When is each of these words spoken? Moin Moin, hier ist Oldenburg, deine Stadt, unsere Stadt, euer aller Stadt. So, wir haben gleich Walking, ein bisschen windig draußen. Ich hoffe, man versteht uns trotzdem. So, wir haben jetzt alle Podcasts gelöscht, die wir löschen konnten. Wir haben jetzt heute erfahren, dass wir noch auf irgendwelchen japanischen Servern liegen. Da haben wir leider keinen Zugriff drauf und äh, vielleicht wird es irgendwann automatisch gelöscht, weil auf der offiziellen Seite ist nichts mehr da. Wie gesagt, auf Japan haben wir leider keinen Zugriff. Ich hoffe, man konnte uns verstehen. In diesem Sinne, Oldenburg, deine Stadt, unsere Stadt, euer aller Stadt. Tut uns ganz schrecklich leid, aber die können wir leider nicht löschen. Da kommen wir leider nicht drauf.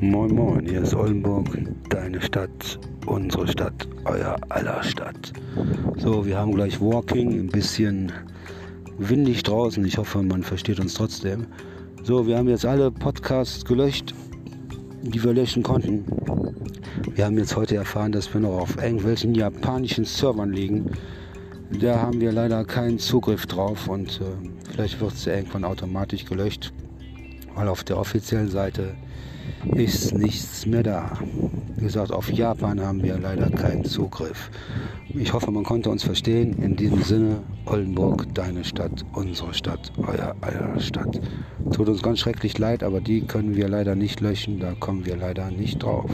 Moin 0.00 0.34
Moin, 0.34 0.66
hier 0.66 0.82
ist 0.82 0.94
Oldenburg, 0.94 1.46
deine 1.88 2.20
Stadt, 2.20 2.78
unsere 3.06 3.48
Stadt, 3.48 3.88
euer 4.04 4.36
aller 4.48 4.82
Stadt. 4.82 5.32
So, 5.96 6.24
wir 6.24 6.38
haben 6.38 6.54
gleich 6.54 6.80
Walking, 6.80 7.32
ein 7.32 7.48
bisschen 7.48 8.12
windig 8.98 9.42
draußen. 9.42 9.84
Ich 9.84 9.98
hoffe, 9.98 10.22
man 10.22 10.42
versteht 10.42 10.78
uns 10.80 10.94
trotzdem. 10.94 11.46
So, 12.04 12.26
wir 12.26 12.38
haben 12.38 12.48
jetzt 12.48 12.64
alle 12.64 12.90
Podcasts 12.90 13.64
gelöscht, 13.64 14.14
die 15.02 15.22
wir 15.22 15.32
löschen 15.32 15.62
konnten. 15.62 16.04
Wir 17.14 17.24
haben 17.24 17.36
jetzt 17.36 17.56
heute 17.56 17.76
erfahren, 17.76 18.12
dass 18.12 18.32
wir 18.32 18.40
noch 18.40 18.60
auf 18.60 18.76
irgendwelchen 18.82 19.34
japanischen 19.34 20.04
Servern 20.04 20.52
liegen. 20.52 20.92
Da 21.80 22.00
haben 22.00 22.20
wir 22.20 22.32
leider 22.32 22.64
keinen 22.64 22.98
Zugriff 22.98 23.46
drauf 23.46 23.88
und 23.88 24.20
äh, 24.20 24.48
vielleicht 24.70 25.00
wird 25.00 25.12
es 25.12 25.26
irgendwann 25.26 25.64
automatisch 25.64 26.24
gelöscht, 26.24 26.72
weil 27.58 27.66
auf 27.66 27.82
der 27.82 27.98
offiziellen 27.98 28.48
Seite 28.48 28.94
ist 29.74 30.14
nichts 30.14 30.64
mehr 30.64 30.84
da. 30.84 31.10
Wie 31.74 31.84
gesagt, 31.84 32.12
auf 32.12 32.30
Japan 32.30 32.80
haben 32.80 33.02
wir 33.02 33.18
leider 33.18 33.50
keinen 33.50 33.84
Zugriff. 33.84 34.48
Ich 35.08 35.32
hoffe, 35.32 35.50
man 35.50 35.64
konnte 35.64 35.90
uns 35.90 36.04
verstehen. 36.04 36.62
In 36.62 36.76
diesem 36.76 37.02
Sinne, 37.02 37.42
Oldenburg, 37.66 38.32
deine 38.32 38.62
Stadt, 38.62 39.04
unsere 39.12 39.54
Stadt, 39.54 39.92
euer 39.96 40.36
aller 40.40 40.78
Stadt. 40.78 41.20
Tut 41.72 41.88
uns 41.88 42.00
ganz 42.00 42.20
schrecklich 42.20 42.56
leid, 42.58 42.84
aber 42.84 43.00
die 43.00 43.22
können 43.22 43.56
wir 43.56 43.68
leider 43.68 43.96
nicht 43.96 44.20
löschen. 44.20 44.60
Da 44.60 44.74
kommen 44.74 45.04
wir 45.04 45.16
leider 45.16 45.50
nicht 45.50 45.82
drauf. 45.82 46.10